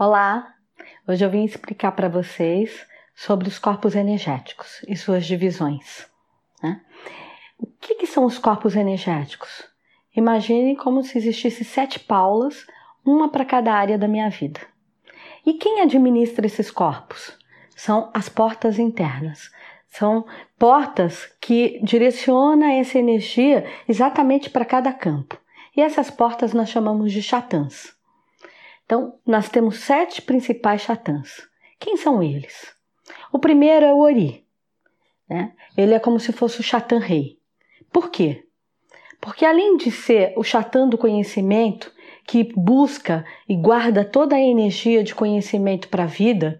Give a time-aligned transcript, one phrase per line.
[0.00, 0.54] Olá!
[1.08, 6.06] Hoje eu vim explicar para vocês sobre os corpos energéticos e suas divisões.
[6.62, 6.80] Né?
[7.58, 9.68] O que, que são os corpos energéticos?
[10.14, 12.64] Imagine como se existisse sete paulas,
[13.04, 14.60] uma para cada área da minha vida.
[15.44, 17.36] E quem administra esses corpos?
[17.74, 19.50] São as portas internas.
[19.88, 20.24] São
[20.56, 25.36] portas que direcionam essa energia exatamente para cada campo.
[25.76, 27.97] E essas portas nós chamamos de chatãs.
[28.88, 31.46] Então, nós temos sete principais chatãs.
[31.78, 32.74] Quem são eles?
[33.30, 34.46] O primeiro é o Ori.
[35.28, 35.52] Né?
[35.76, 37.36] Ele é como se fosse o chatã rei.
[37.92, 38.46] Por quê?
[39.20, 41.92] Porque além de ser o chatã do conhecimento,
[42.26, 46.58] que busca e guarda toda a energia de conhecimento para a vida,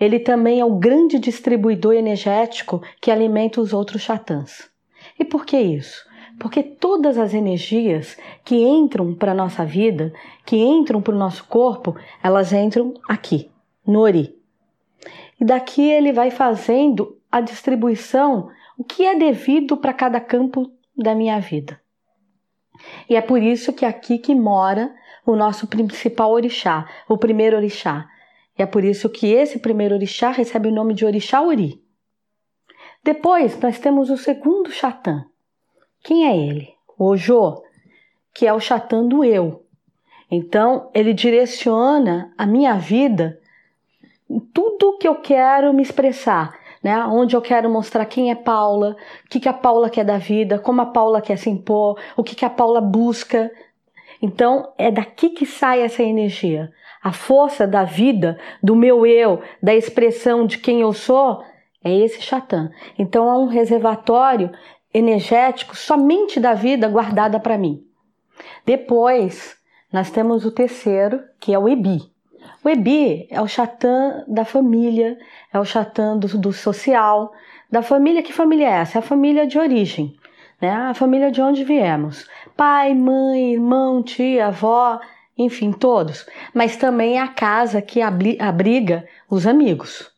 [0.00, 4.68] ele também é o grande distribuidor energético que alimenta os outros chatãs.
[5.16, 6.04] E por que isso?
[6.40, 10.10] Porque todas as energias que entram para a nossa vida,
[10.46, 13.50] que entram para o nosso corpo, elas entram aqui,
[13.86, 14.34] no Ori.
[15.38, 18.48] E daqui ele vai fazendo a distribuição,
[18.78, 21.78] o que é devido para cada campo da minha vida.
[23.06, 24.94] E é por isso que é aqui que mora
[25.26, 28.08] o nosso principal orixá, o primeiro orixá.
[28.58, 31.84] E é por isso que esse primeiro orixá recebe o nome de orixá Ori.
[33.04, 35.26] Depois nós temos o segundo chatã,
[36.02, 36.74] quem é ele?
[36.98, 37.62] O Ojo,
[38.34, 39.64] que é o chatã do eu.
[40.30, 43.40] Então, ele direciona a minha vida
[44.52, 47.04] tudo que eu quero me expressar, né?
[47.06, 50.58] Onde eu quero mostrar quem é Paula, o que, que a Paula quer da vida,
[50.58, 53.50] como a Paula quer se impor, o que, que a Paula busca.
[54.22, 56.70] Então, é daqui que sai essa energia.
[57.02, 61.42] A força da vida, do meu eu, da expressão de quem eu sou,
[61.82, 62.70] é esse chatã.
[62.98, 64.52] Então, é um reservatório
[64.92, 67.84] energético somente da vida guardada para mim.
[68.64, 69.56] Depois,
[69.92, 72.10] nós temos o terceiro, que é o Ebi.
[72.64, 75.18] O Ebi é o chatã da família,
[75.52, 77.32] é o chatã do, do, social.
[77.70, 78.98] Da família, que família é essa?
[78.98, 80.16] É a família de origem,
[80.60, 80.70] né?
[80.70, 82.28] A família de onde viemos.
[82.56, 85.00] Pai, mãe, irmão, tia, avó,
[85.36, 86.26] enfim, todos.
[86.52, 90.10] Mas também é a casa que abriga os amigos.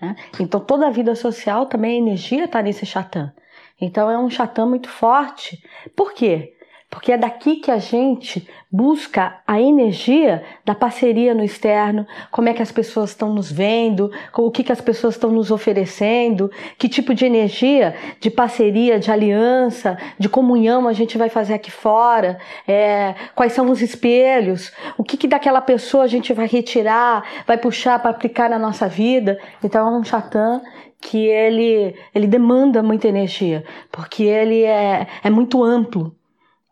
[0.00, 0.16] Né?
[0.38, 3.32] Então toda a vida social também a energia está nesse chatã.
[3.80, 5.62] Então é um chatã muito forte.
[5.96, 6.54] Por quê?
[6.90, 12.52] Porque é daqui que a gente busca a energia da parceria no externo, como é
[12.52, 16.88] que as pessoas estão nos vendo, o que, que as pessoas estão nos oferecendo, que
[16.88, 22.38] tipo de energia de parceria, de aliança, de comunhão a gente vai fazer aqui fora,
[22.66, 27.56] é, quais são os espelhos, o que, que daquela pessoa a gente vai retirar, vai
[27.56, 29.38] puxar para aplicar na nossa vida.
[29.62, 30.60] Então é um chatã
[31.00, 36.14] que ele, ele demanda muita energia, porque ele é, é muito amplo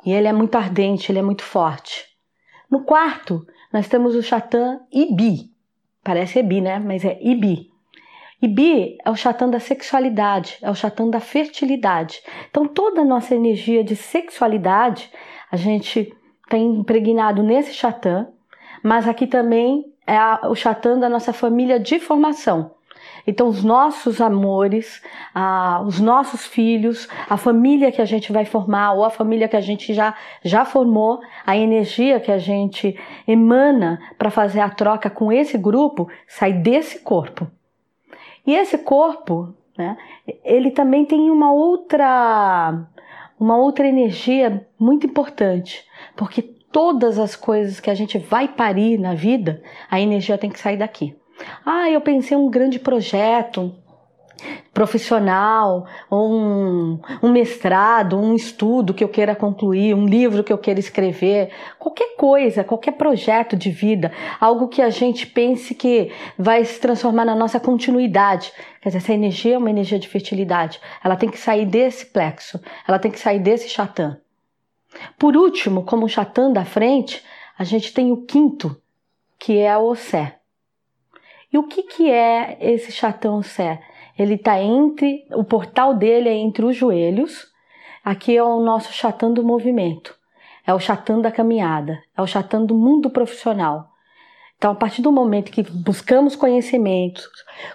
[0.05, 2.07] e ele é muito ardente, ele é muito forte.
[2.71, 5.51] No quarto, nós temos o chatã Ibi.
[6.05, 6.79] Parece Ebi, né?
[6.79, 7.71] Mas é Ibi.
[8.41, 12.21] Ibi é o chatã da sexualidade, é o chatã da fertilidade.
[12.49, 15.11] Então, toda a nossa energia de sexualidade
[15.51, 16.15] a gente
[16.49, 18.29] tem impregnado nesse chatã,
[18.83, 22.78] mas aqui também é o chatã da nossa família de formação.
[23.29, 25.03] Então, os nossos amores,
[25.87, 29.61] os nossos filhos, a família que a gente vai formar ou a família que a
[29.61, 35.31] gente já, já formou, a energia que a gente emana para fazer a troca com
[35.31, 37.47] esse grupo sai desse corpo.
[38.47, 39.99] E esse corpo, né,
[40.43, 42.83] ele também tem uma outra,
[43.39, 45.85] uma outra energia muito importante,
[46.17, 50.59] porque todas as coisas que a gente vai parir na vida, a energia tem que
[50.59, 51.15] sair daqui.
[51.65, 53.75] Ah, eu pensei um grande projeto
[54.73, 60.79] profissional, um, um mestrado, um estudo que eu queira concluir, um livro que eu queira
[60.79, 66.79] escrever, qualquer coisa, qualquer projeto de vida, algo que a gente pense que vai se
[66.79, 68.53] transformar na nossa continuidade.
[68.81, 70.81] Quer dizer, essa energia é uma energia de fertilidade.
[71.03, 74.17] Ela tem que sair desse plexo, ela tem que sair desse chatã.
[75.19, 77.23] Por último, como chatã da frente,
[77.59, 78.81] a gente tem o quinto,
[79.39, 80.38] que é o Ossé.
[81.53, 83.81] E o que, que é esse chatão Sé?
[84.19, 87.47] Ele está entre, o portal dele é entre os joelhos.
[88.05, 90.15] Aqui é o nosso chatão do movimento.
[90.67, 92.03] É o chatão da caminhada.
[92.17, 93.89] É o chatão do mundo profissional.
[94.59, 97.29] Então, a partir do momento que buscamos conhecimentos,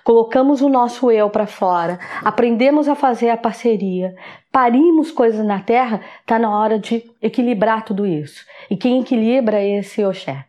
[0.04, 4.14] colocamos o nosso eu para fora, aprendemos a fazer a parceria,
[4.52, 8.46] parimos coisas na terra, está na hora de equilibrar tudo isso.
[8.70, 10.46] E quem equilibra é esse Oxé.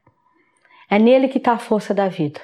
[0.91, 2.41] É nele que está a força da vida.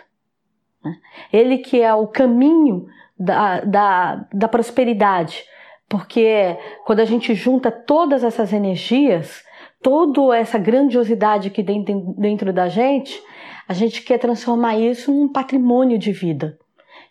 [0.85, 0.97] Né?
[1.33, 2.87] Ele que é o caminho
[3.19, 5.45] da, da, da prosperidade,
[5.89, 9.45] porque quando a gente junta todas essas energias,
[9.83, 13.21] toda essa grandiosidade que dentro, dentro da gente,
[13.69, 16.59] a gente quer transformar isso num patrimônio de vida.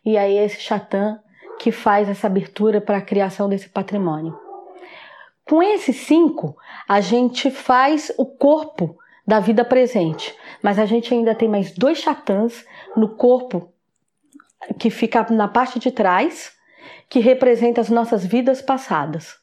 [0.06, 1.20] E aí é esse Chatã
[1.60, 4.38] que faz essa abertura para a criação desse patrimônio.
[5.48, 6.56] Com esses cinco,
[6.88, 12.00] a gente faz o corpo da vida presente, mas a gente ainda tem mais dois
[12.00, 13.72] chatãs no corpo
[14.78, 16.54] que fica na parte de trás,
[17.08, 19.38] que representa as nossas vidas passadas.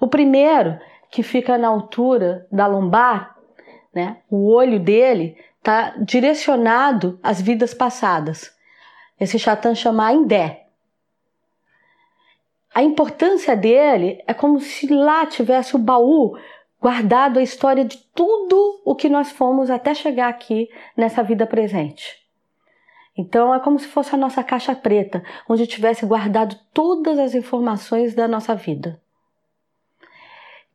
[0.00, 0.78] O primeiro,
[1.10, 3.36] que fica na altura da lombar,
[3.94, 4.18] né?
[4.30, 8.52] O olho dele está direcionado às vidas passadas.
[9.18, 10.66] Esse chatã chama Indé.
[12.74, 16.36] A importância dele é como se lá tivesse o baú
[16.82, 22.23] guardado a história de tudo o que nós fomos até chegar aqui nessa vida presente.
[23.16, 28.14] Então é como se fosse a nossa caixa preta, onde tivesse guardado todas as informações
[28.14, 29.00] da nossa vida.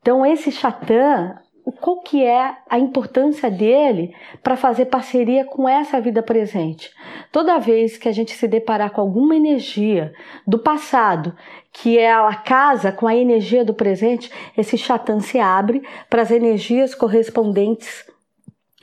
[0.02, 1.36] Então esse Chatã,
[1.82, 6.92] qual que é a importância dele para fazer parceria com essa vida presente?
[7.32, 10.14] Toda vez que a gente se deparar com alguma energia
[10.48, 11.36] do passado,
[11.72, 16.96] que ela casa com a energia do presente, esse Chatã se abre para as energias
[16.96, 18.10] correspondentes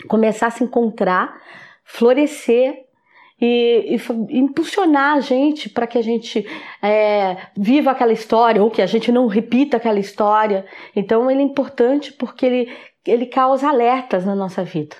[0.06, 1.40] começar a se encontrar,
[1.82, 2.84] florescer
[3.40, 6.46] e, e, impulsionar a gente para que a gente
[6.82, 10.64] é, viva aquela história ou que a gente não repita aquela história.
[10.94, 12.72] Então ele é importante porque ele,
[13.04, 14.96] ele causa alertas na nossa vida.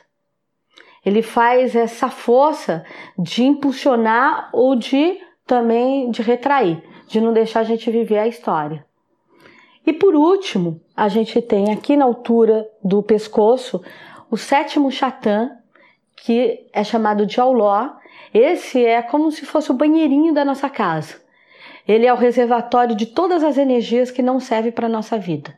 [1.05, 2.85] Ele faz essa força
[3.19, 8.85] de impulsionar ou de também de retrair, de não deixar a gente viver a história.
[9.87, 13.81] E por último, a gente tem aqui na altura do pescoço
[14.29, 15.53] o sétimo chatã,
[16.17, 17.91] que é chamado de auló,
[18.37, 21.21] esse é como se fosse o banheirinho da nossa casa.
[21.87, 25.57] Ele é o reservatório de todas as energias que não servem para a nossa vida.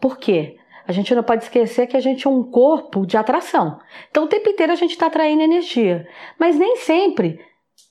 [0.00, 0.56] Por quê?
[0.86, 3.78] A gente não pode esquecer que a gente é um corpo de atração.
[4.10, 6.08] Então, o tempo inteiro a gente está atraindo energia.
[6.38, 7.40] Mas nem sempre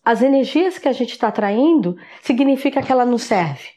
[0.04, 3.70] as energias que a gente está atraindo significa que ela nos serve.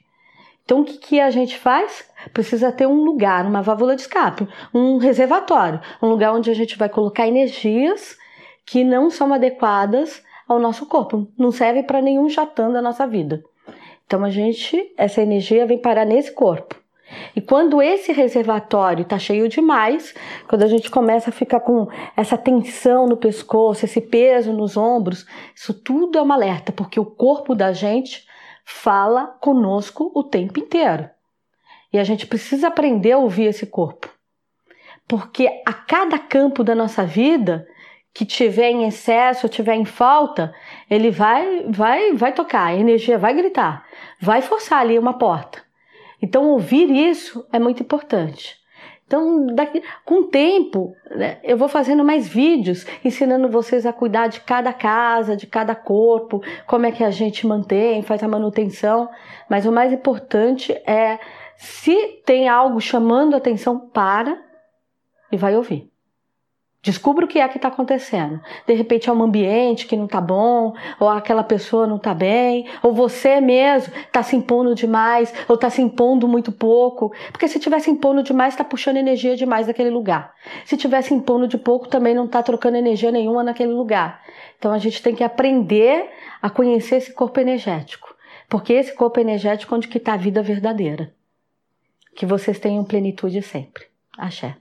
[0.64, 2.08] Então, o que, que a gente faz?
[2.32, 6.78] Precisa ter um lugar, uma válvula de escape, um reservatório, um lugar onde a gente
[6.78, 8.16] vai colocar energias
[8.64, 13.42] que não são adequadas ao nosso corpo, não serve para nenhum chatã da nossa vida.
[14.06, 16.76] Então a gente, essa energia vem parar nesse corpo.
[17.36, 20.14] E quando esse reservatório está cheio demais,
[20.48, 25.26] quando a gente começa a ficar com essa tensão no pescoço, esse peso nos ombros,
[25.54, 28.26] isso tudo é uma alerta, porque o corpo da gente
[28.64, 31.08] fala conosco o tempo inteiro.
[31.92, 34.08] E a gente precisa aprender a ouvir esse corpo.
[35.06, 37.66] Porque a cada campo da nossa vida
[38.14, 40.54] que tiver em excesso, tiver em falta,
[40.88, 43.84] ele vai, vai, vai tocar, a energia vai gritar,
[44.20, 45.60] vai forçar ali uma porta.
[46.22, 48.62] Então ouvir isso é muito importante.
[49.06, 54.28] Então, daqui, com o tempo, né, eu vou fazendo mais vídeos ensinando vocês a cuidar
[54.28, 59.10] de cada casa, de cada corpo, como é que a gente mantém, faz a manutenção.
[59.48, 61.18] Mas o mais importante é,
[61.58, 64.42] se tem algo chamando atenção, para
[65.30, 65.93] e vai ouvir.
[66.84, 68.38] Descubra o que é que está acontecendo.
[68.66, 72.68] De repente é um ambiente que não está bom, ou aquela pessoa não está bem,
[72.82, 77.10] ou você mesmo está se impondo demais, ou está se impondo muito pouco.
[77.32, 80.34] Porque se estiver se impondo demais, está puxando energia demais daquele lugar.
[80.66, 84.20] Se estiver se impondo de pouco, também não está trocando energia nenhuma naquele lugar.
[84.58, 86.10] Então a gente tem que aprender
[86.42, 88.14] a conhecer esse corpo energético.
[88.46, 91.14] Porque esse corpo energético é onde está a vida verdadeira.
[92.14, 93.84] Que vocês tenham plenitude sempre.
[94.18, 94.54] Axé.